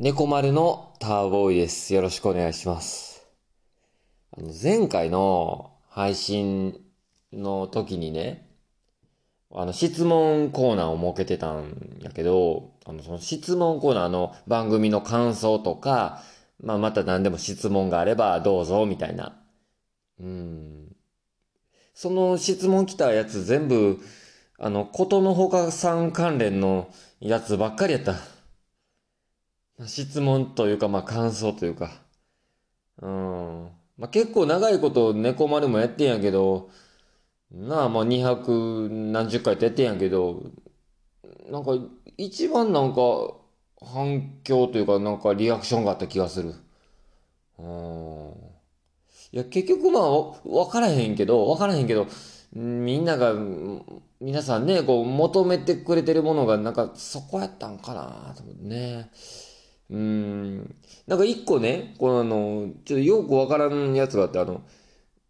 [0.00, 1.94] 猫丸のターボーイです。
[1.94, 3.24] よろしくお願いします。
[4.36, 6.80] あの、前回の配信
[7.32, 8.48] の時にね、
[9.52, 16.22] あの、質問コーナーを設けてたんやけど、あの、その質問コーナーの番組の感想とか、
[16.60, 19.40] まあ、また何でも質問があればどうぞ、みたいな。
[20.18, 20.96] うん。
[21.94, 24.00] その質問来たやつ全部、
[24.58, 26.88] あの、ことのほかさん関連の
[27.20, 28.14] やつばっかりやった。
[29.86, 31.90] 質問というか、まあ感想というか。
[33.00, 33.70] うん。
[33.98, 36.70] まあ結構長いこと猫丸もやってんやけど、
[37.52, 40.42] なあ、まあ200何十回ってやってんやけど、
[41.50, 41.72] なんか
[42.16, 43.00] 一番なんか
[43.80, 46.54] 反響というかなんかリアクションがあった気がする。
[47.58, 48.52] うん。
[49.32, 50.10] いや、結局まあ、
[50.48, 52.06] わからへんけど、わからへんけど、
[52.52, 53.34] みんなが、
[54.20, 59.10] 皆さんね、こう、求めてくれてるものが、なんか、そこやったんかなと思ってね。
[59.90, 60.74] うん。
[61.06, 64.62] なんか一個ね、このあの、ちょっとよくわからんやつがあって、あの、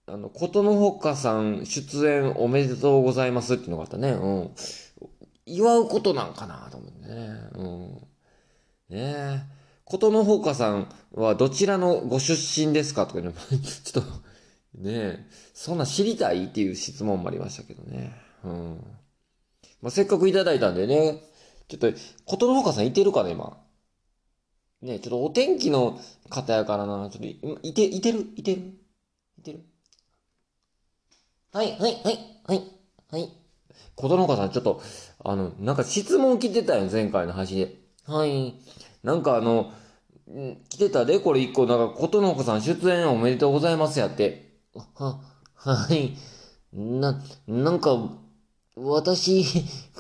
[0.07, 4.11] あの、ことのほかさん出演おめでとうございますっていうのがあったね。
[4.11, 4.51] うん。
[5.47, 7.31] 祝うことなんかなと思ってね。
[7.55, 7.93] うん。
[8.89, 9.41] ねえ。
[9.85, 13.33] ことのほかさんはどちらのご出身ですかとかね、
[13.85, 14.11] ちょっと、
[14.79, 18.13] ねえ、そんな知りたいっていう質問もありましたけどね。
[18.45, 18.85] うん。
[19.83, 21.23] まあ、せっかくいただいたんでね、
[21.69, 21.93] ちょっと、
[22.25, 23.62] ことのほかさんいてるかな、今。
[24.83, 28.27] ね、ちょっとお天気の方やからな、ちょっと、いいて、いてる？
[28.37, 28.63] いてる？
[29.39, 29.61] いてる？
[31.53, 32.63] はい、はい、はい、はい、
[33.11, 33.31] はい。
[33.95, 34.83] ことのほかさん、ちょっと、
[35.25, 37.77] あの、なんか質問来てたよ、前回の配信で。
[38.07, 38.55] はい。
[39.03, 39.73] なんかあの、
[40.69, 44.57] 来てたで、これ一個、なんか、ことのほかさん出演おめでとうございますやって。
[44.95, 45.21] は、
[45.55, 46.17] はい。
[46.73, 48.19] な、なんか、
[48.75, 49.45] 私、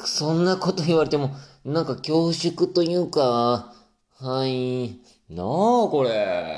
[0.04, 1.30] そんなこと言われても、
[1.64, 3.74] なんか恐縮というか、
[4.22, 5.00] はい。
[5.28, 5.46] なあ、
[5.90, 6.56] これ。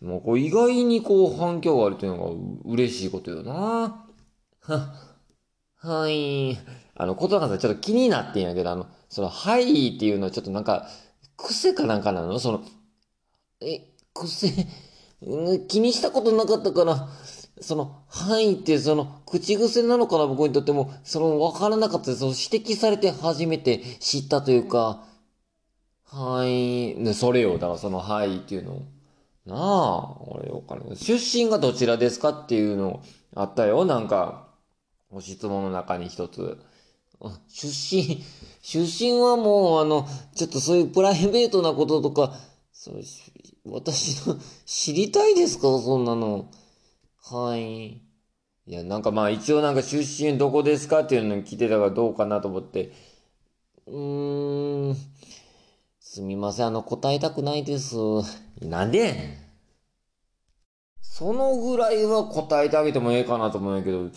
[0.00, 2.34] もうこう意外にこう反響があるというの
[2.64, 4.06] が嬉しいことよな。
[4.62, 4.94] は、
[5.76, 6.56] はい。
[6.94, 10.88] あの、ことなかさちょっと気になってんやけど、あの、その、はいっていうのはちょっとなんか、
[11.36, 12.38] 癖かなんかなの？
[12.38, 12.62] その、
[13.60, 14.66] え、癖、
[15.22, 17.08] う ん気にしたことなかったから、
[17.60, 22.16] その、はいって、その、口癖なのかな、僕にとっても、その、わからなかったで。
[22.16, 25.04] その指摘されて初めて知ったというか、
[26.14, 28.82] はい、ね、それよ、だからその、はいっていうのを。
[29.46, 30.94] なあ、俺わかる。
[30.94, 33.02] 出身がどちらですかっていうの
[33.34, 34.46] あったよ、なんか、
[35.10, 36.58] ご質問の中に一つ。
[37.22, 38.22] あ出身、
[38.62, 42.34] 出身はもう、あの、ちょっとそういうプライベートなこととか、
[42.72, 43.00] そう
[43.64, 44.36] 私の、
[44.66, 45.62] 知りたいですか？
[45.80, 46.50] そんなの。
[47.22, 47.88] はい。
[47.92, 48.02] い
[48.66, 52.92] や、なんかまあ一応なんか出身どこですかっていうのに聞いてたからどうかなと思って。
[53.86, 54.96] うーん。
[56.14, 57.96] すみません、あの、答えたくないです。
[58.60, 59.38] なんで
[61.00, 64.10] そのぐらいは答えてあげてもええかなと思うんやけど、な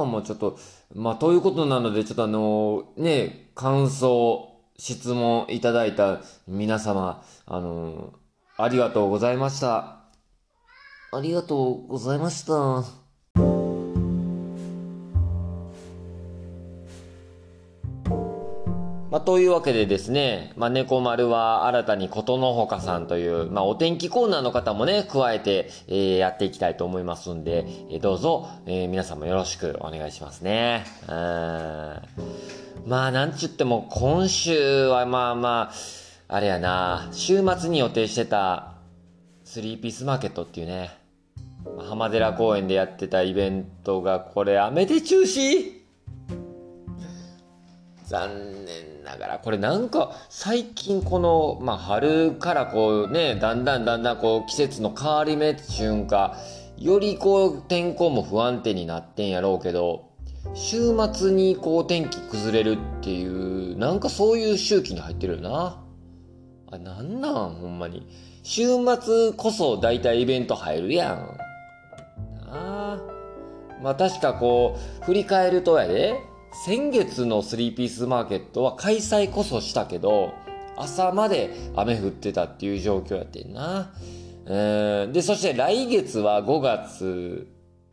[0.00, 0.58] あ、もうちょっと、
[0.94, 4.48] まあ、ということなので、ちょっとあの、ね、感想、
[4.78, 8.14] 質問いただいた皆様、あの、
[8.56, 9.98] ありがとうございました。
[11.12, 13.05] ありがとうございました。
[19.16, 30.84] まあ、というわけでですね、まあ、猫丸は新たにことのほかさんという、まあ、お天気コーナーの方もね、加えて、えーやっていきたいと思いますんで、えーどうぞ、えー皆さんもよろしくお願いしますね。
[31.08, 31.14] うん。
[32.86, 35.70] まあ、なんちゅっても、今週はまあま
[36.28, 38.74] あ、あれやな、週末に予定してた、
[39.44, 40.90] スリーピースマーケットっていうね、
[41.88, 45.74] 浜寺公園でやってたイベントが、これ雨で中止？
[48.04, 56.36] 残念ながら、これなんか最近この、まあ春からこうね、だんだんだんだんこう季節の変わり目っていうんか、
[56.76, 60.10] よりこう天候も不安定になってんやろうけど、
[60.54, 65.82] 週末にこう天気崩れるっていう、なんかそういう周期に入ってるよな。
[66.70, 68.06] あ、なんなんほんまに。
[68.42, 68.66] 週
[69.00, 71.38] 末こそ大体イベント入るやん。
[72.46, 72.98] なあ。
[73.82, 76.14] まあ確かこう、振り返るとやで、
[76.64, 80.32] 先月のスリーピースマーケットは開催こそしたけど、
[80.76, 83.92] 朝まで雨降ってたっていう状況やってんな。
[84.46, 87.46] えーで、そして来月は5月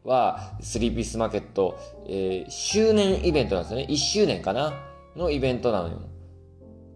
[0.04, 1.78] はスリーピースマーケット、
[2.08, 3.88] えー周年イベントなんですよね。
[3.90, 4.74] 1周年かな
[5.16, 6.00] のイベントなのよ。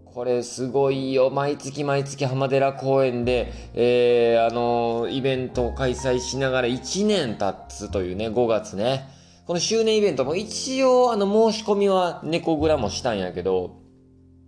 [0.06, 1.30] これすごいよ。
[1.30, 9.17] 毎月毎月浜寺公園で、えーあのイベントを開催しながら1年経つというね、5月ね。
[9.48, 13.78] この周年イベントも一応、あの、申し込みは猫グラもしたんやけど、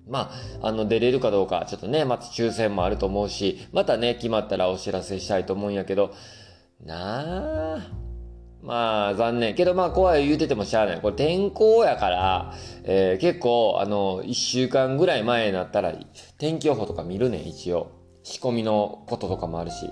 [0.10, 0.30] ま
[0.62, 6.12] あ、あの、出れるかどうか、ちょっとね、また抽選もあると思うし、またね、決まったらお知らせしたいと思うんやけど、
[6.84, 8.10] なあ。
[8.62, 9.56] まあ、残念。
[9.56, 11.00] けどまあ、怖い言うててもしゃあない。
[11.00, 12.54] これ天候やから、
[12.84, 15.94] えー、結構、あの、一週間ぐらい前になったら、
[16.38, 17.90] 天気予報とか見るねん、一応。
[18.24, 19.90] 仕込みのこととかもあるし。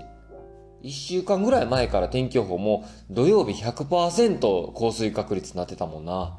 [0.82, 6.38] 一週間ぐらい前から天気予報も土曜日100%降水確率になってたもんな。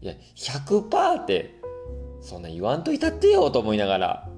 [0.00, 1.54] いや、100%って、
[2.20, 4.28] そんな言わんといたってよと思いながら。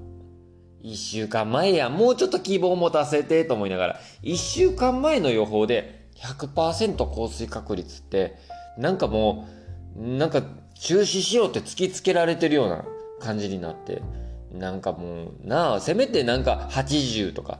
[0.81, 3.99] 一週間前や、もうちょっと希望持たせてと思いながら。
[4.21, 8.37] 一週間前の予報で100%降水確率って、
[8.77, 9.47] なんかも
[9.97, 10.43] う、なんか
[10.75, 12.85] 中止しようって突きつけられてるような
[13.19, 14.01] 感じになって。
[14.53, 17.59] なんかもう、なあ、せめてなんか80とか、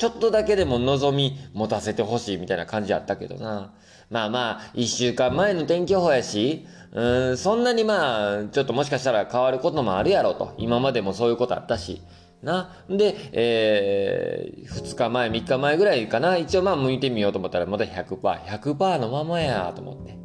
[0.00, 3.74] ちょっとだけでも望み持たせてほしいみたいな感じあったけどな。
[4.08, 10.54] まあまあ、一週間前の天気予報やし、うん、そんなにまあ、ちょっともしかしたら変わることもあるやろと。
[10.56, 12.00] 今までもそういうことあったし。
[12.42, 12.74] な。
[12.88, 16.38] で、えー、2日前、3日前ぐらいかな。
[16.38, 18.16] 一応まあ向いてみようと思ったらまだ100%。
[18.16, 20.16] 100%のままやと思って。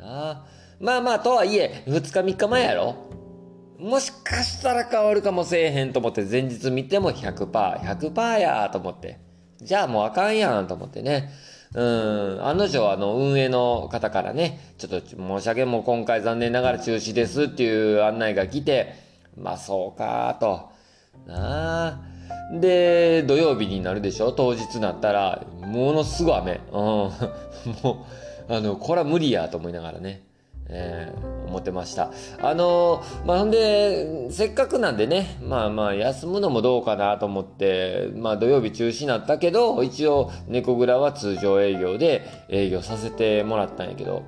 [0.00, 0.44] な
[0.80, 2.96] まあまあ、とはいえ、2日3日前やろ
[3.82, 9.18] もしかしたら変わるかもせえへんと思って前日見ても100%、100%やと思って。
[9.60, 11.30] じゃあもうあかんやんと思ってね。
[11.74, 18.94] うん、案の定あの運営の方からね、ちょっと申し訳もう今回残念ながら中止ですっていう案内が来て、
[19.36, 20.70] まあそうかと。
[21.26, 22.00] なあ。
[22.60, 24.32] で、土曜日になるでしょ？
[24.32, 26.60] 当日なったら、ものすごい雨。
[26.70, 26.78] うん。
[27.82, 28.06] も
[28.48, 30.22] う、あの、これは無理やと思いながらね。
[30.74, 32.10] えー、思ってました。
[32.40, 44.22] あのー、まあ、ほんで、せっかくなんでね、まあまあ、休むのもどうかなと思って、まあ、土曜日中止になったけど、一応、猫蔵は通常営業で営業させてもらったんやけど、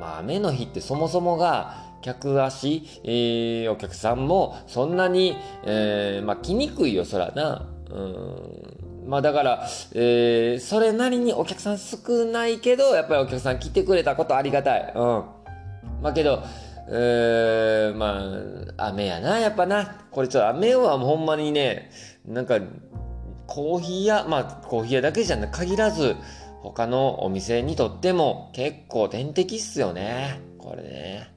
[0.00, 7.68] まあ、雨の日ってそもそもが、客足、えー、お客さんも、そんなに、えー、まあ、来にくいよ、そらな。
[7.90, 8.79] うん。
[9.10, 14.92] まあだから、えー、それなりにお客さん少ないけど、やっぱりお客さん来てくれたことありがたい。
[14.94, 15.02] うん。
[16.00, 16.44] まあけど、
[16.88, 18.20] えー、ま
[18.78, 20.06] あ、雨やな、やっぱな。
[20.12, 21.90] これちょっと雨はほんまにね、
[22.24, 22.60] なんか、
[23.48, 26.14] コーヒー屋、まあコーヒー屋だけじゃな限らず、
[26.62, 30.40] 他のお店にとっても結構天敵っすよね。
[30.56, 31.32] これね。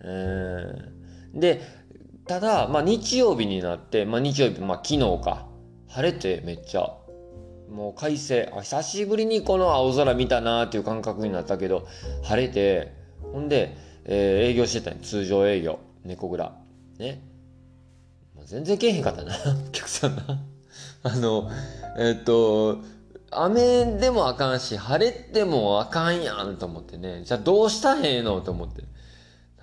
[0.00, 1.38] うん。
[1.38, 1.60] で、
[2.26, 5.52] ただ、まあ日曜日になって、まあ日曜日、まあ昨日か。
[5.94, 6.92] 晴れてめっちゃ、
[7.70, 8.50] もう快晴。
[8.62, 11.86] 久しぶりにこの青空見たなーっていう感覚になったけど、
[12.24, 12.92] 晴れて、
[13.32, 15.78] ほんで、えー、営業してたん通常営業。
[16.04, 16.52] 猫蔵。
[16.98, 17.22] ね。
[18.44, 19.36] 全然けえへんかったな、
[19.68, 20.22] お客さんな。
[21.04, 21.48] あの、
[21.96, 22.78] えー、っと、
[23.30, 27.22] 雨でもあかんし、晴れてもあかんやんと思ってね。
[27.24, 28.82] じゃあどうしたらええのと思って。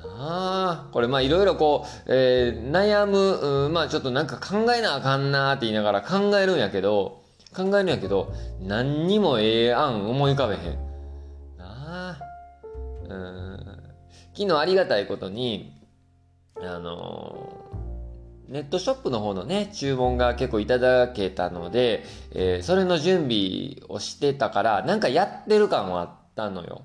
[0.04, 3.18] ああ、これまあいろいろこう、えー、悩む、
[3.66, 7.22] うんまあちょっとなんか考えなあかんなって言いながら考えるんやけど、
[7.56, 10.62] 考えるんやけど、何にもええ案思い浮かべへん。
[11.60, 12.20] ああ。
[13.10, 13.82] うん。
[14.34, 15.74] 昨日ありがたいことに、
[16.62, 26.84] あのー、ネットショップの方のね、注文が結構いただけたので、えー、それの準備をしてたから、なんかやってる感はあったのよ。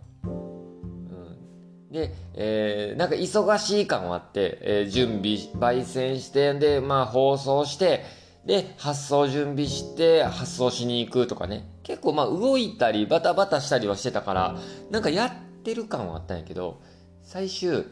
[1.97, 8.05] で、えー、なんか忙しい感はあって、えー、準備、焙煎して、で、まあ放送して、
[8.45, 11.67] で、発送準備して、発送しに行くとかね。
[11.85, 14.57] 結構まあ動いたり、バタバタしたりはしてたから、
[14.91, 15.33] なんかやっ
[15.63, 16.83] てる感はあったんやけど、
[17.23, 17.87] 最終、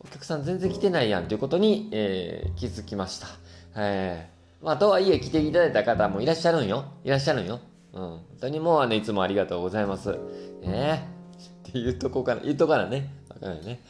[0.00, 3.28] お客さん全然来てないやんということに、えー、気づきました。
[3.74, 6.84] えー、まあ、とはいえ来ていただいた方もいらっしゃるんよ。
[7.04, 7.60] いらっしゃるんよ。
[7.94, 8.00] うん。
[8.00, 10.14] 本当にもうあの、いつもありがとうございます。
[10.60, 11.08] ね
[11.68, 13.10] っていうとこから、言うとからね。
[13.40, 13.80] かね。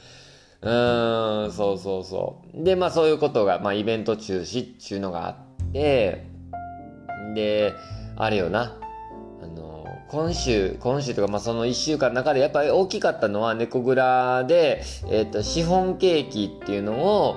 [0.63, 2.65] うーん、そうそうそう。
[2.65, 6.27] で、まあそういうことが、まあイベント中止っていうのがあって、
[7.35, 7.75] で、
[8.17, 8.79] あれよな。
[9.43, 17.37] あの、今週、今週とか、まあその一週間の中でやっぱり大きかったのは、猫蔵で、えっ、ー、と、シフォンケーキっていうのを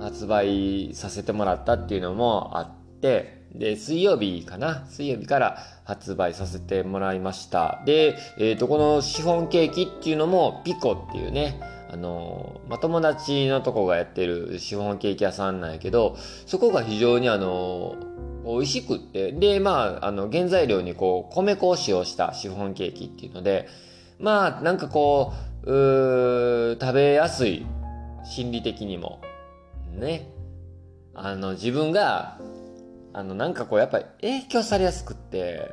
[0.00, 4.86] 発売させてもらったっていうのもあって、で、水曜日かな？
[4.88, 7.82] 水曜日から発売させてもらいました。
[7.86, 17.96] で、えっ、ー、と、このシフォンケーキっていうのも、ピコっていうね、あの、まあ、友達のとこがやってるシフォンケーキ屋さんなんやけど、そこが非常にあの、
[18.44, 23.68] 美味しくって、で、まあ、あの、原材料にこう、米粉を使用したシフォンケーキっていうので、
[24.18, 25.32] まあ、なんかこ
[25.64, 27.66] う、う食べやすい、
[28.24, 29.20] 心理的にも。
[29.92, 30.30] ね。
[31.14, 32.38] あの、自分が
[33.18, 35.72] あの、なんかこう、やっぱり影響されやすくって、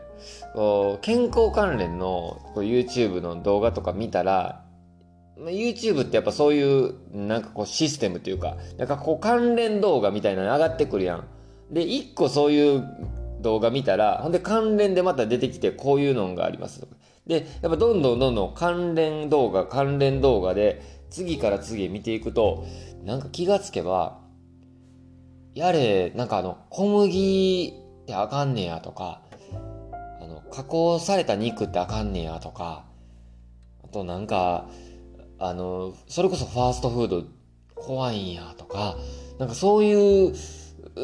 [0.56, 4.66] こう、健康関連のこう YouTube の動画とか見たら、
[5.38, 11.28] YouTube ってやっぱそういうなんかこうシステムというか、なんかこう関連動画みたいなの上がってくるやん。
[11.70, 12.84] で、一個そういう
[13.42, 16.88] 動画見たら、ほんで関連でまた出てきてこういうのがあります
[17.28, 22.66] で、やっぱどんどんどんどん関連動画、関連動画で次から次へ見ていくと、
[23.04, 24.25] なんか気がつけば、
[25.56, 29.22] やれ、なんかあの、小麦ってあかんねやとか、
[30.22, 32.84] あの、加工された肉ってあかんねやとか、
[33.82, 34.68] あとなんか、
[35.40, 37.24] あの、それこそファーストフード
[37.74, 38.98] 怖いんやとか、
[39.40, 40.34] なんかそういう、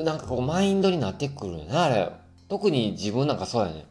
[0.04, 2.12] なんかこうマインドになってくるよね、あれ。
[2.50, 3.86] 特に自分なんかそうやね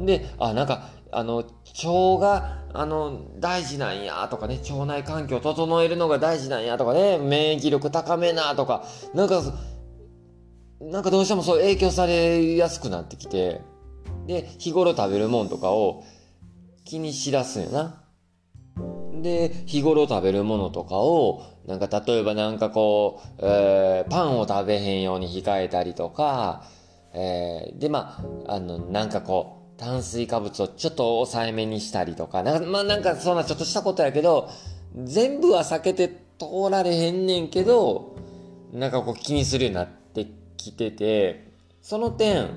[0.00, 0.06] ん。
[0.06, 9.42] で、あ、なんか、あの、腸が、あの、大事なんやとかね、腸内環境を整えるのが大事なんやとかね、免疫力高めなとか、なんか、
[10.80, 13.60] なんかどうしてもそう影響されやすくなってきて、
[14.26, 16.04] で、日頃食べるもんとかを
[16.84, 18.04] 気にしだすんやな。
[19.22, 26.64] で、日頃食べるものとかを、なんか例えばなんかこう、えー、パンを食べへんように控えたりとか、
[27.12, 34.50] えー、で、まあ、あの、なんかこう、炭水化物をちょっと抑えめにしたりとか、な、まあなんかそんなちょっとしたことやけど、
[34.94, 36.08] 全部は避けて
[36.38, 38.14] 通られへんねんけど、
[38.74, 40.26] なんかこう気にするようになって
[40.58, 42.50] きてて、その点、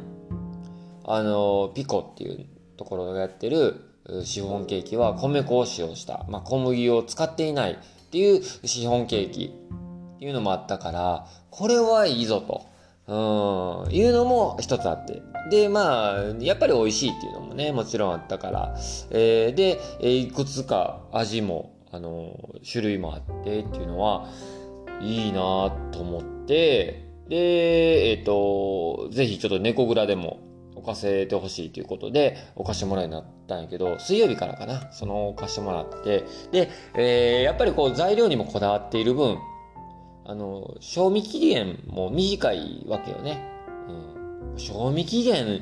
[1.05, 3.85] あの、ピコっていうところがやってる、
[4.25, 7.75] シフォンケーキは米粉を使用した、まあ、小麦を使っていないっ
[8.11, 12.65] ていうシフォンケーキっていうのもあったから、これはいいぞと。
[13.05, 15.21] うん、いうのも一つあって。
[15.49, 18.75] で、まあ、やっぱり美味しいっていうのもね、もちろんあったから。
[19.11, 22.37] えー、で、いくつか味も、あの、
[22.69, 24.27] 種類もあってっていうのは、
[25.01, 30.39] いいなと思って、で、えっ、ー、と、ぜひちょっと猫蔵でも
[30.75, 39.37] 置かせてほしいということで、置かしてもらいになったんやけど、水曜日からかな、その置かしてもらって、で、えー、やっぱりこう材料にもこだわっている分、
[40.25, 43.52] あの、賞味期限も短いわけよね。
[44.57, 45.61] 賞味期限、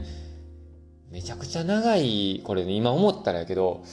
[1.11, 3.83] めちゃくちゃ長い、これね、今思ったらやけど、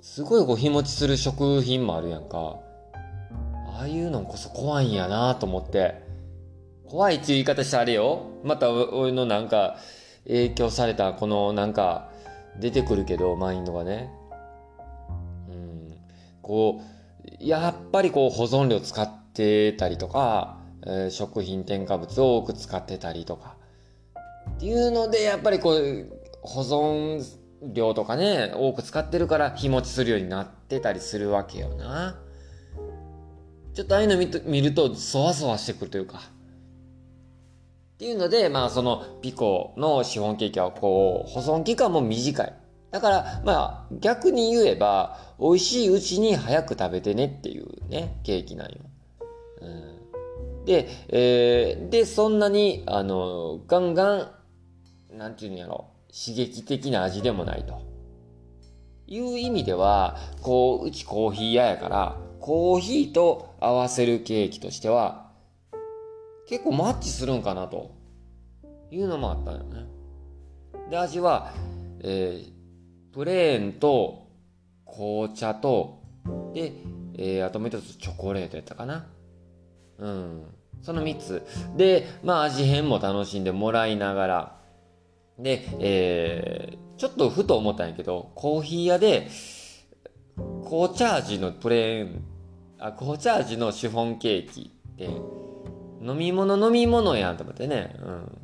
[0.00, 2.58] すごいこう日持ちする食品もあるやんか。
[3.78, 6.02] ああいうのこそ怖いんやなと思って。
[6.86, 8.26] 怖いっていう言い方したあれよ。
[8.42, 9.76] また俺のなんか、
[10.26, 12.10] 影響されたこのなんか
[12.58, 14.10] 出てくるけどマインドがね
[15.48, 15.94] うん
[16.42, 23.56] こうやっぱりこう保存料使ってたりとか、えー、食品添加物を多く使ってたりとか
[24.48, 26.08] っていうのでやっぱりこう
[26.42, 27.22] 保存
[27.72, 32.18] 量とかね多く使ってるから日持ちするようになってたりするわけよな
[33.74, 34.16] ちょっとああいうの
[34.46, 36.20] 見るとそわそわしてくるというか
[38.00, 42.54] っていうので、まあそのピコのシフォンケーキはこう保存期間も短い。
[42.90, 48.78] だからまあ逆に言えば美味しいうちに早く食べてねっていうね、ケーキなんよ。
[49.60, 49.99] うん、
[50.70, 57.82] で、えー、で、そんなにあのガンガン、なんていうんやろ、刺激的な味でもないと。
[59.08, 65.32] いう意味では、こう、うちコーヒー屋やから、コーヒーと合わせるケーキとしては、
[66.48, 67.90] 結構マッチするんかなと
[68.92, 69.86] いうのもあったよね。
[70.88, 71.52] で、味は、
[72.04, 74.28] えー、プレーンと
[74.86, 76.00] 紅茶と、
[76.54, 76.74] で、
[77.14, 79.08] えー、あともう一つチョコレートやったかな。
[79.98, 80.59] うん。
[80.82, 81.46] その3つ。
[81.76, 84.60] で、まあ味変も楽しんでもらいながら、
[85.38, 89.28] で、えー、ちょっとふと思ったんやけど、コーヒー屋で、
[90.64, 92.24] 紅茶味のプレーン、
[92.78, 95.04] あ、紅茶味のシフォンケーキって、
[96.02, 97.94] 飲み物飲み物やんと思ってね。
[98.02, 98.38] うん。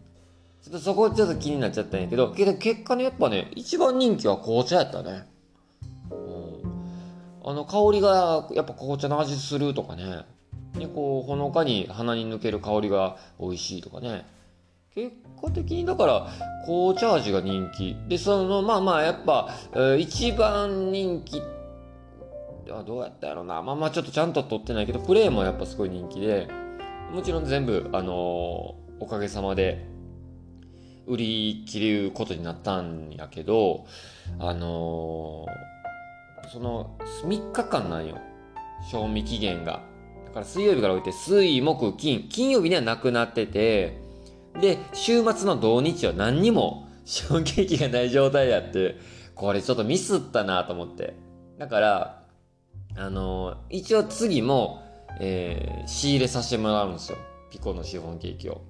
[0.63, 5.27] ちょっとそこちょっと気になっちゃったんやけど、けど結果ね、やっぱね、一番人気は紅茶やったね。
[6.11, 7.51] うん。
[7.51, 10.25] あの、香りがやっぱ紅茶の味するとかね。
[10.79, 14.27] ね、こう、ほのかに鼻に抜ける香りが美味しいとかね。
[14.95, 16.27] 結果的にだから
[16.65, 17.97] 紅茶味が人気。
[18.09, 21.43] で、その、まあまあやっぱ、えー、一番人気
[22.73, 23.63] あどうやったやろな。
[23.63, 26.49] まあまあちょっとちゃんと取ってないけど、プレーもやっぱすごい人気で、
[27.13, 28.13] もちろん全部、あのー、
[29.01, 29.87] おかげさまで
[31.07, 33.87] 売り切ることになったんやけど、
[34.39, 38.19] あのー、その3日間なんよ。
[38.91, 39.83] 賞味期限が。
[40.37, 42.29] から水曜日から置いて水、木、金。
[42.29, 43.99] 金曜日にはなくなってて、
[44.61, 48.97] で、週末の土日は何にも 賞味期限がない状態やって、
[49.35, 51.15] これちょっとミスったなと思って。
[51.59, 52.23] だから、
[52.97, 54.83] あのー、一応次も、
[55.21, 57.19] えー、仕入れさせてもらうんですよ。
[57.51, 58.61] ピコのシフォンケーキを。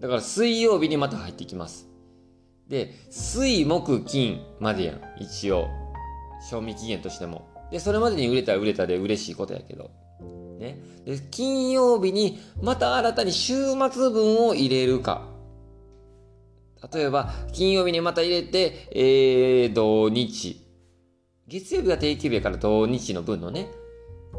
[0.00, 1.88] だから水曜日にまた入ってきます。
[2.66, 5.00] で、水、木、金までやん。
[5.20, 5.68] 一応。
[6.50, 7.46] 賞味期限としても。
[7.70, 9.90] で、それまでに売れたら売れたで嬉しいことやけど。
[10.58, 10.78] ね。
[11.04, 15.26] で、金曜日にまた新たに週末分を入れるか。
[16.92, 20.64] 例えば、金曜日にまた入れて、えー、土日。
[21.48, 23.68] 月曜日は定休日から土日の分のね、
[24.34, 24.38] う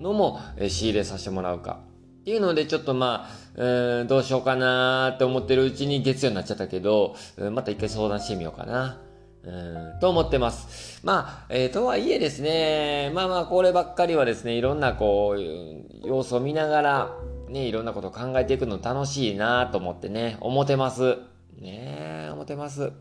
[0.00, 1.80] ん、のも、え仕入れさせてもらうか。
[2.20, 3.62] っていうので、ちょっとまあ、
[4.00, 7.14] うん、どうしようかなって思ってるうちに月曜になっちゃったけど、
[7.52, 8.98] また一回相談してみようかな。
[9.46, 11.00] うん、と思ってます。
[11.04, 17.16] まあ、えー、とはいえですね、まあまあ、こればっかりはですね、いろんなこう、要素を見ながら、
[17.48, 21.18] ね、いろんなことを考えていくの楽しいなと思ってね、思ってます。
[21.60, 22.92] ね思ってます。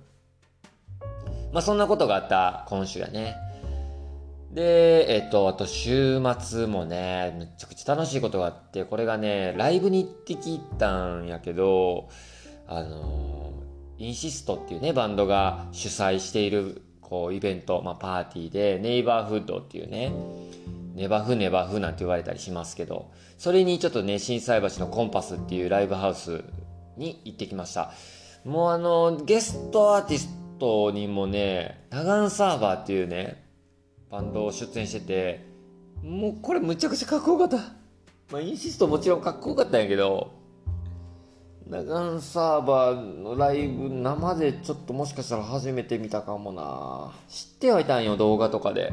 [1.54, 3.36] まあ、そんなことがあった今週やね。
[4.52, 12.10] で、えっと、あと週末もね、めちゃくちゃ楽しいことがあって、これがね、ライブに行ってきたんやけど、
[12.68, 13.54] あの
[13.98, 20.12] インシストっていうね、バンドが主催している、こう、イベント、まあ、パーティーで、ネイバーフッドっていうね、
[20.96, 26.44] ネバフネバフなんて言われたりしますけど、それにちょっとね、震災橋のコンパスっていうライブハウス
[26.98, 27.92] に行ってきました。
[28.46, 33.44] もうあの、ゲストアーティストにもね、ナガンサーバーっていうね、
[34.10, 35.46] バンド出演してて、
[36.04, 37.58] もうこれむちゃくちゃかっこよかった。
[38.32, 40.32] まあ、インシストもちろんかっこよかったんやけど、
[41.67, 47.13] ナガンサーバーのライブ生でちょっともしかしたら初めて見たかもな。
[47.29, 48.91] 知ってはいたんよ、動画とかで。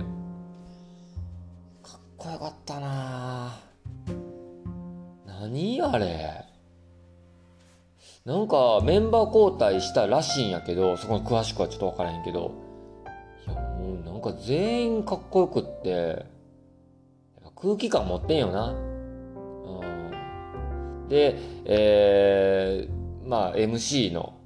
[1.82, 3.58] かっこよかったな。
[5.26, 6.44] 何あれ。
[8.24, 12.52] なんかメンバー交代したらしいんやけど、そこに詳しくはちょっとわからへんけど。
[13.46, 16.24] いや、もうなんか全員かっこよくって、
[17.56, 18.89] 空気感持ってんよな。
[21.11, 21.37] で、
[21.67, 24.38] えー、まあ MC の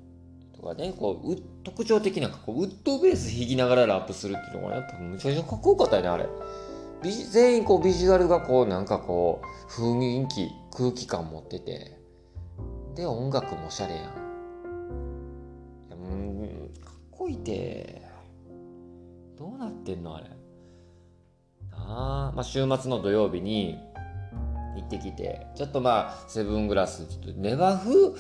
[0.57, 6.27] とかね、こう、特徴的なこうウッドベース弾きながらラップするっていうのがやっぱむちゃくちゃかっこよかったよね、あれ。
[7.31, 11.99] 全員こうビジュアルがこうなんかこう雰囲気、空気感持ってて。
[12.97, 14.15] で、音楽もおしゃれやん。
[15.91, 18.03] うん、かっこいいて。
[19.37, 20.31] どうなってんのあれ。
[21.73, 23.79] あまあ、週末の土曜日に
[24.77, 28.17] 行ってきて、ちょっとまあ、セブングラス、ちょっとネバフ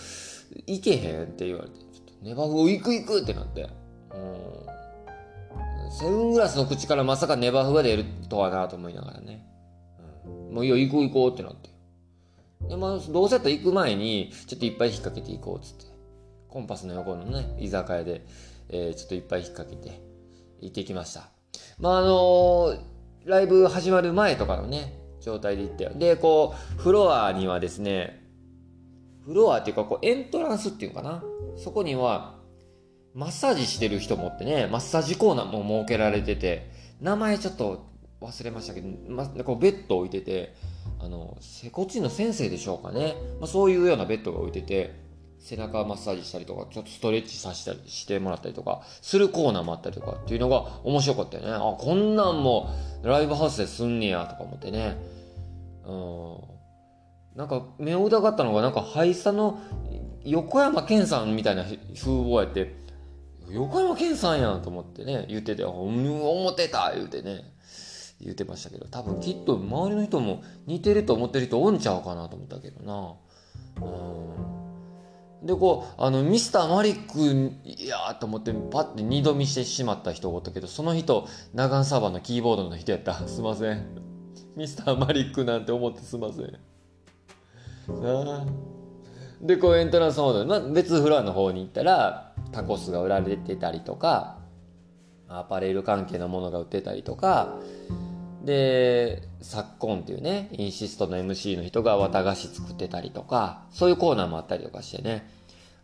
[0.66, 3.62] 行けへんって言われて、ちょっとネバフ行く行くってなって。
[3.62, 4.74] うん。
[5.90, 9.46] セブングラスの口からまさかネバフが出るとはなと思いながらね。
[10.50, 11.70] もういいよ、行こう行こうってなって。
[12.68, 15.92] で、まあ、どうせやったら行く前に、ちょっといっぱい引っ掛けていこうっつって。
[16.48, 18.24] コンパスの横のね、居酒屋で、
[18.68, 20.00] えー、ちょっといっぱい引っ掛けて、
[20.60, 21.28] 行ってきました。
[21.78, 22.78] まあ、あのー、
[23.26, 28.22] ライブ始まる前とかのね、状態で行ってで、こう、フロアにはですね、
[29.24, 31.24] フロアっていうか、こう、エントランスっていうかな？
[31.56, 32.34] そこには、
[33.14, 37.86] マッサージしてる人もってね、マッサージコーナーも設けられてて、名前ちょっと
[38.20, 40.54] 忘れましたけど、ま、こうベッド置いてて、
[41.00, 43.14] あの、接骨院の先生でしょうかね。
[43.40, 45.02] まあ、そういうようなベッドが置いてて、
[45.38, 51.52] 背中マッサージしたりとか、ちょっとストレッチさせたりしてもらったりとか、するコーナーもあったりとかっていうのが面白かったよね。
[51.52, 52.70] あ、こんなんも
[53.02, 54.96] ライブハウスですんねやとか思ってね。
[55.86, 57.38] うん。
[57.38, 59.60] なんか目を疑ったのが、なんかハイサの
[60.24, 62.74] 横山健さんみたいな風貌やって、
[63.50, 67.52] 横山健さんやんと思ってね、言ってて、思ってた言うてね、
[68.20, 73.14] 言ってましたけど、多分きっと周りの人も似てると思ってる人おんちゃうかなと思ったけどな。
[73.86, 74.54] うん
[75.44, 83.28] で、こう、あの、ミスターマリック、いやと思って、パッて二度見してしまった人おったけど、その人、ナガンサーバーのキーボードの人やった。
[83.28, 84.13] すいません。
[84.56, 86.58] ミスターマリックなんて思ってすいません。
[87.88, 88.46] あ
[89.42, 94.38] で、こう、エントランスモード、まあ、別フロアの方に行ったら、タコスが売られてたりとか、
[95.28, 97.58] アパレル関係のものが売ってたりとか、
[98.44, 105.28] で、昨今っていうね、インシストの MC の人が綿菓子作ってたりとか、そういうコーナーもあったりとかしてね。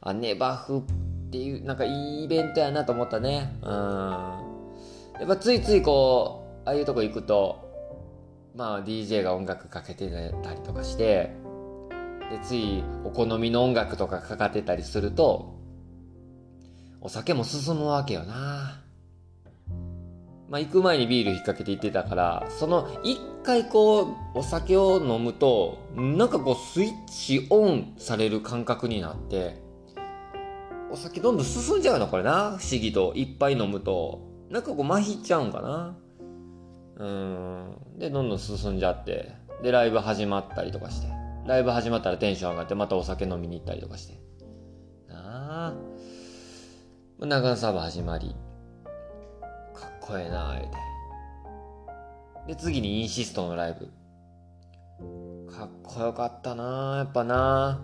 [0.01, 0.83] あ、ネバフっ
[1.31, 3.57] ていう、なんかいいイベントやなと思ったね。
[3.63, 3.71] うん。
[3.71, 7.70] やっぱついついこう、ああいうとこ行くと、
[8.61, 10.11] まあ DJ が音楽かけて
[10.43, 11.31] たりとかして、
[12.31, 15.59] で、ついお好みの音楽とかかかってたりすると、
[17.01, 18.83] お酒も進むわけよな。
[20.51, 29.57] まあ、行く前にビール引っ掛けて行ってたから、その一回こう、お酒を飲むと、なんかこう、スイッチオンされる感覚になって、
[30.93, 32.59] お酒どんどん進んじゃうのこれな。
[32.59, 33.15] 不思議と。
[33.15, 34.21] いっぱい飲むと。
[34.51, 35.97] なんかこう、麻痺っちゃうんかな。
[37.01, 37.99] うん。
[37.99, 39.33] で、どんどん進んじゃって。
[39.63, 41.09] で、ライブ始まったりとかして。
[41.47, 44.21] ライブ始まったらテンション上がって、またお酒飲みに行ったりとかして。
[45.09, 45.75] なあ。
[47.19, 48.35] 長野サーバー始まり
[49.75, 49.91] かっ。
[50.01, 50.71] こええな、言う
[52.47, 52.55] て。
[52.55, 53.87] で、次にインシストのライブ。
[55.51, 57.81] かっこよかったなやっぱな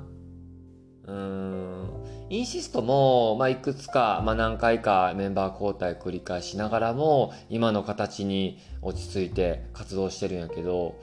[1.06, 2.06] うーん。
[2.28, 11.00] インシストも、まあ、いくつか、まあ、何回かメンバー交代繰り返しながらも、今の形に落ち着いて活動してるんやけど、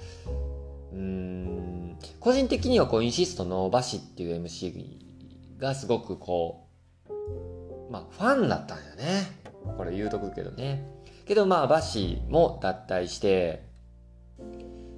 [0.91, 6.67] うーん、個人的にはこう、インシストのバシっていう MC がすごくこ
[7.07, 9.43] う、まあ、ファンだったんよね。
[9.77, 10.85] これ言うとくけどね。
[11.25, 13.63] けどまあ、バシも脱退して、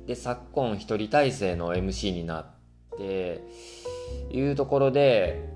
[0.07, 2.45] で、昨今一人体制の MC になっ
[2.97, 3.43] て、
[4.31, 5.49] いうところで、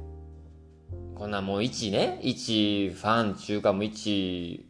[1.16, 4.66] こんなもう一ね、一ファン中華も一、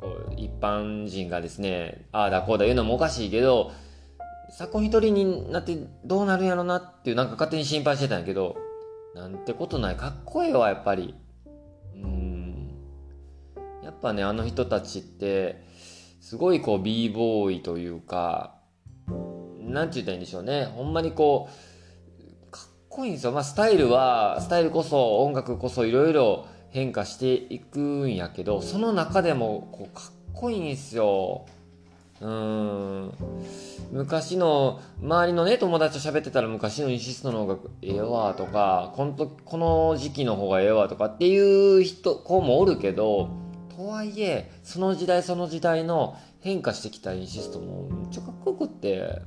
[0.00, 3.70] こう、一般人がですね、ああだこうだ言うのもおかしいけど、
[4.50, 8.56] 昨今一人になってどうなるんやろなっていうなんか勝手に心配してたんやけど、
[9.14, 9.96] なんてことない。
[9.96, 11.14] かっこええわ、やっぱり。
[11.94, 12.70] うん。
[13.82, 15.64] やっぱね、あの人たちって、
[16.20, 18.56] すごいこう、b ボーイというか、
[19.60, 20.66] なんて言ったらいいんでしょうね。
[20.66, 21.52] ほんまにこう、
[22.96, 23.32] こいいんですよ。
[23.32, 31.44] まあ、スタイルは、スタイルこそ、音楽こそいろいろ変化していくんやけど、その中でも、こう、かっこいいんですよ。
[32.22, 33.12] うん。
[33.92, 43.28] 昔の、周りのね、友達と喋ってたら昔のインシストの音楽ええわとか、このこの時期の方がええわとかっていう人、子もおるけど、
[43.76, 49.20] とはいえ、その時代その時代の変化してきたインシストもめっちゃかっこよくって、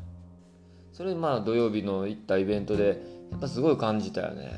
[0.91, 4.51] それまあ土曜日の行ったイベントでやっぱすごい感じたよね。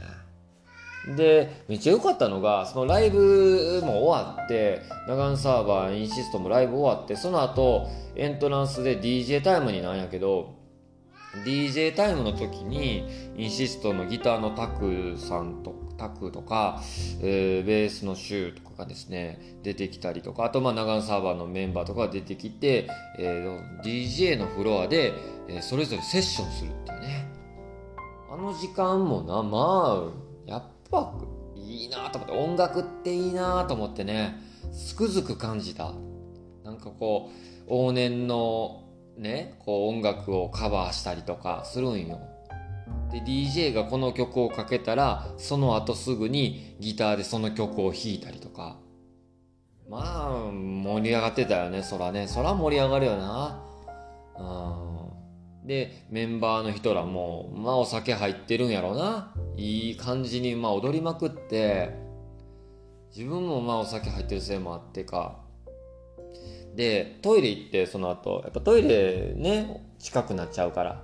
[1.07, 10.61] で、めっちゃ良かったのが、そのライブも終わって、ナガンサーバー、インシストもライブ終わって、その後、エントランスで DJ タイムになんやけど、
[11.45, 16.81] DJ タイムの時に、インシストのギターのタクさんと、タクとか、
[17.21, 25.13] えー、ベースのシューとかがですね、出てきたりとか、あと、まあ、ナガンサーバーのメンバーとかが出てきて、えー、DJ のフロアで、
[25.47, 27.30] えー、それぞれセッションするっていうね。
[28.33, 30.09] あの時間もな、ま
[30.47, 31.13] あ、やっぱ
[31.53, 34.37] いいなと思って、音楽っていいなと思ってね、
[34.71, 35.91] つくづく感じた。
[36.63, 37.29] なんかこ
[37.67, 38.83] う、往年の
[39.17, 42.21] ね、こう音楽をカバーしたりとかするんよ。
[43.11, 48.77] で、DJ がこの曲をかけたら、その後すぐにギターでその曲を弾いたりとか。
[49.89, 52.29] まあ、盛り上がってたよね、そらね。
[52.29, 53.61] そら盛り上がるよな。
[54.37, 55.00] うん。
[55.65, 59.33] で、メンバーの人らも、まあお酒入ってるんやろうな。
[59.57, 61.93] いい感じに、まあ踊りまくって、
[63.15, 65.39] 自分もまあお酒入ってるせいもあってか。
[66.75, 71.03] で、トイレ行って、その後、やっぱトイレね、近くなっちゃうから。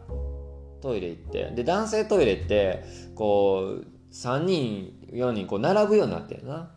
[0.81, 1.51] トイレ行って。
[1.51, 2.83] で、男性トイレって、
[3.15, 6.71] こう、3人、4人、こう、並ぶようになってるな。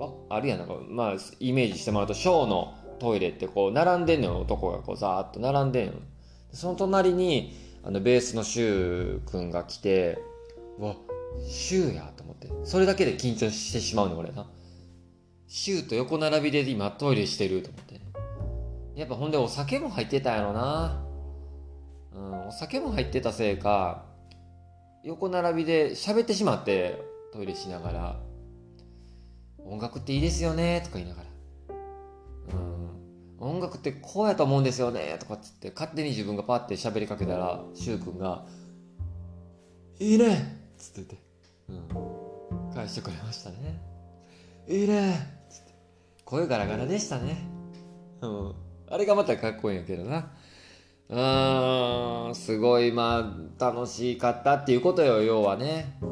[0.00, 5.92] あ、あるや、なんか、まあ、イメージしてもらうと、ショーのトイレって、こう、並んでんのよ、男がこう、ざーっと並んでんの。
[6.52, 10.18] その隣にあのベースのシュウ君が来て
[10.78, 10.96] うわ
[11.48, 12.48] シュウやと思って。
[12.64, 14.46] それだけで緊張してしまうの俺な。
[15.46, 18.00] シュウと横並びで今トイレしてると思って。
[18.96, 21.04] やっぱほんでお酒も入ってたやろな。
[22.14, 24.04] うんお酒も入ってたせいか
[25.04, 27.00] 横並びで喋ってしまって
[27.32, 28.20] トイレしながら。
[29.64, 31.28] 音楽っていいですよねとか言いながら。
[32.54, 32.79] うん。
[33.40, 38.44] 音楽ってこうやと思うんですよねとかっつって勝手に自分がパッて喋りかけたらく君が
[39.98, 40.38] 「いいね!」っ
[40.76, 41.22] つってて、
[41.68, 43.80] うん、返してくれましたね
[44.68, 45.70] 「いいね!」っつって。
[46.30, 47.38] 声ガラガラでしたね。
[48.20, 48.54] うん。
[48.88, 50.30] あれがまたかっこいいんやけどな。
[51.08, 55.98] うんすごいまあ楽しかったっていうことよ要はね。
[56.02, 56.10] うん。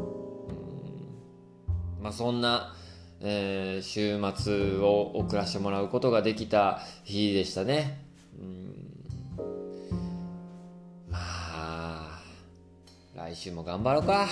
[2.02, 2.74] まあそんな
[3.20, 8.04] えー、週末を送らせてもらうことができた日でしたね。
[8.38, 8.78] うん
[11.10, 12.20] まあ、
[13.16, 14.28] 来週も頑張ろうか。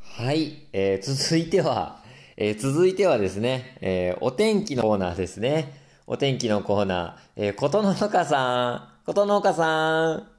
[0.00, 2.00] はい、えー、続いては、
[2.38, 5.84] えー、続いてはですね、えー、お天気のコーナーですね。
[6.06, 10.35] お天気のコーナー、えー、ことののかさん、ことのかさん、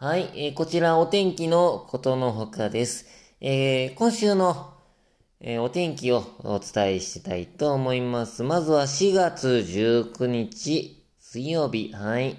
[0.00, 3.06] はい、えー、こちらお天気のことのほかです。
[3.40, 4.72] えー、今週の、
[5.40, 8.44] えー、お天気をお伝えしたいと思います。
[8.44, 12.36] まずは4月19日水曜日、はい。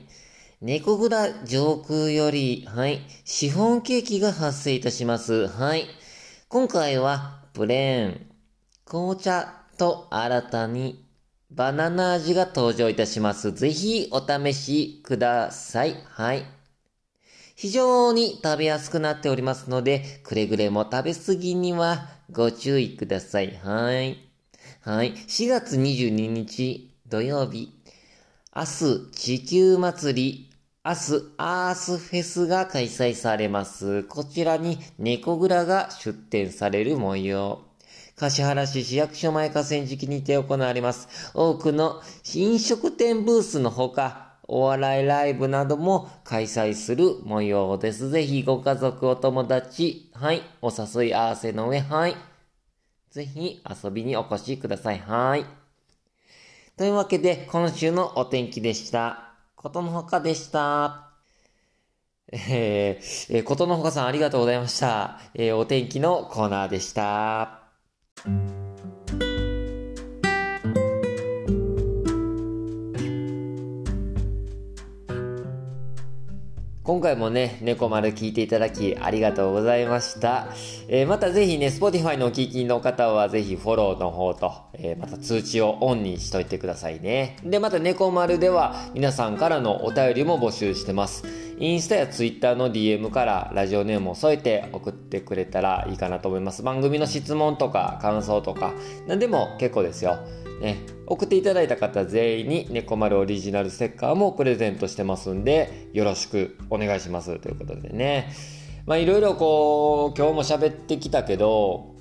[0.61, 5.49] 猫蔵上空より、はい、シフォンケーキが発生いたします。
[5.49, 5.83] はい。
[6.47, 8.25] 今回はプレーン、
[8.85, 11.05] 紅茶と新たに
[11.51, 13.51] バナナ味が登場いたします。
[13.51, 16.01] ぜひお試しください。
[16.07, 16.58] はい。
[17.59, 23.59] 非常に食べやすくなっておりますので、くれぐれも食べ過ぎにはご注意ください。
[23.61, 24.17] はい。
[24.79, 25.11] はい。
[25.11, 27.73] 4月22日土曜日。
[28.55, 30.49] 明日、地球祭り、
[30.85, 30.97] 明日、
[31.35, 34.03] アースフェスが開催されます。
[34.03, 37.59] こちらに猫蔵が出展される模様。
[38.15, 41.09] 柏原市市役所前河川敷にて行われます。
[41.33, 42.01] 多くの
[42.35, 48.09] 飲食店ブースのほか、お笑いライブなども開催する模様です。
[48.09, 52.15] ぜひご家族、お友達、はい、お誘い合わせの上、はい。
[53.11, 54.97] ぜひ遊びにお越しください。
[54.97, 55.45] はい。
[56.75, 59.33] というわけで、今週のお天気でした。
[59.55, 61.09] ことのほかでした。
[62.31, 65.19] えー、えー、ことのほかさんありがとうございました。
[65.35, 67.59] えー、お天気のコーナーでした。
[76.99, 80.49] 今回もね、猫丸聞いていただきありがとうございました。
[80.89, 87.37] えー、またぜひね、Spotify のお聞きの方はぜひフォローの方と、えー、また通知をオンにしといてくださいね。
[87.43, 91.23] で、また猫丸では皆さんからのお便りも募集してます。
[91.59, 96.63] インスタやツイッターの DM からラジオネームを添えて送ってくれたらいいかなと思います。
[96.63, 98.73] 番組の質問とか感想とか、
[99.07, 100.19] 何でも結構ですよ。
[100.61, 108.31] ね、送っていただいた方全員に猫丸オリジナルステッカーもプレゼントしてますんで、よろしくお願いしますということでね。
[108.85, 111.98] まあいろいろこう、今日も喋ってきたけど、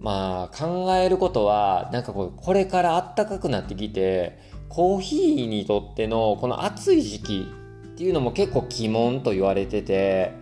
[0.00, 7.46] まあ考えることは、なんかこう、これから暖かくなってきて、コーヒーにとってのこの暑い時期
[7.94, 10.32] っていうのも結構鬼門と言われてて、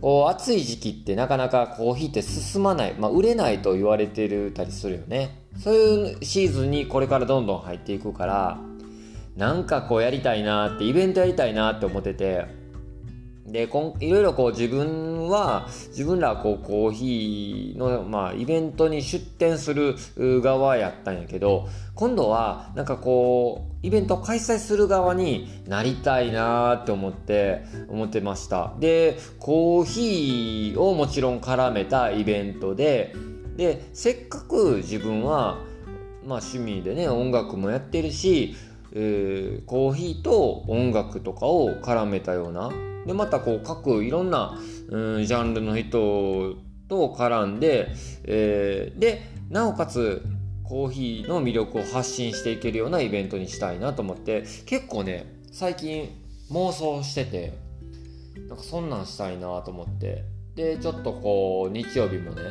[0.00, 5.46] こう暑い時期ってなかなかコーヒーって進まない、まあ売れないと言われてるたりするよね。
[5.58, 8.58] そういうシーズンにこれからどんどん入っていくから
[9.36, 12.44] なんかこうやりたいなってイベントやりたいなって思ってて
[13.46, 19.94] でこんいろいろこう自分は自分らこうコーヒーの、まあ、イベントに出店する
[20.40, 28.74] 側やったんやけど今度はなんかこうイベントを開催する側になりたいなって思って思ってました。
[28.80, 33.14] でコーヒーをもちろん絡めたイベントで
[33.56, 35.58] でせっかく自分は、
[36.26, 38.54] まあ、趣味でね音楽もやってるし、
[38.98, 42.70] えー、コーヒーと音楽とかを絡めたような
[43.04, 46.56] でまたこう各いろんな、うん、ジャンルの人
[46.88, 47.88] と絡んで、
[48.24, 50.22] えー、でなおかつ
[50.64, 56.10] コーヒーの魅力を発信していけるようなイベントにしたいなと思って結構ね最近
[56.50, 57.52] 妄想してて
[58.48, 62.42] なんかそんなんしたいなと思ってでちょっとこう日曜日もね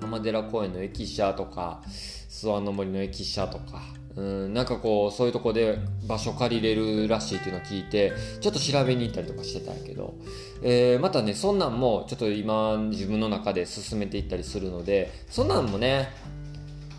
[0.00, 3.82] 浜寺公園の駅舎とか諏訪の森の駅舎とか
[4.16, 10.14] うんなんかこうそういうとこで場所借りれるらしいっていうのを聞いてちょっと調べに行ったりとかしてたんやけど、
[10.62, 16.08] えー、またねそんなんもちょっと今自分の中で進めていったりするのでそんなんもね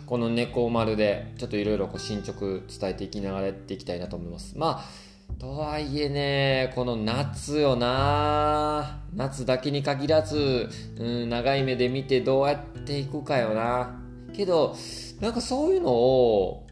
[0.06, 14.00] この猫丸でちょっといろいろ進捗伝えていきながらやっていきたいなと思いますまあとはいえね、この夏よな夏だけに限らず、うん、長い目で見てどうやっていくかよな。
[14.32, 14.74] けど、
[15.20, 16.66] なんかそういうのを、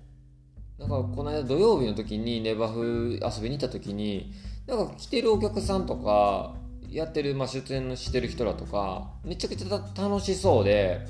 [0.79, 4.33] なんかこの間土曜日の時にネバフ遊びに行った時に、
[4.67, 6.55] なんか来てるお客さんとか、
[6.89, 11.07] やってる、まあ、出演してる人らとか、めちゃくちゃ楽しそうで、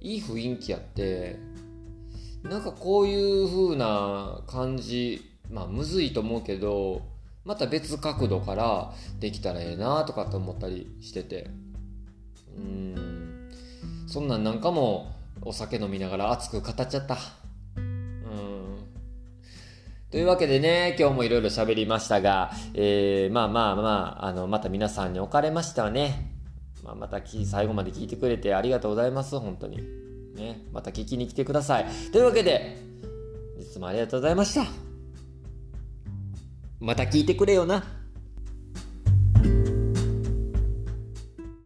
[0.00, 1.36] いい雰囲気やって、
[2.42, 7.02] なんかこういう風な感じまあむずいと思うけど
[7.44, 11.48] また別角度からできたらええなとかって思ったりしてて。
[12.56, 13.50] うん。
[14.08, 17.18] そんなんなんかもお酒飲みながら熱く語っちゃった。
[20.10, 26.32] というわけでね今日もいろいろ喋りましたが、えー、まあまあまああのまた皆さんにおかれましてはね、
[26.84, 29.38] まあ、また最後まで聞いてくれてありがとうございます。
[29.38, 29.78] 本当に。
[30.36, 31.86] ねまた聞きに来てください。
[32.12, 32.76] というわけで
[33.58, 34.66] いつもありがとうございました。
[36.78, 38.05] また聞いてくれよな。